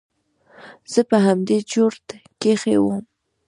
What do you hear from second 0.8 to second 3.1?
زه په همدې چورت کښې وم.